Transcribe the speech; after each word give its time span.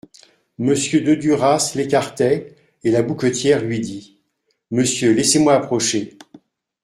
Monsieur 0.57 1.01
de 1.01 1.13
Duras 1.13 1.73
l'écartait, 1.75 2.55
et 2.83 2.89
la 2.89 3.03
bouquetière 3.03 3.61
lui 3.63 3.79
dit: 3.79 4.17
«Monsieur, 4.71 5.13
laissez-moi 5.13 5.53
approcher. 5.53 6.17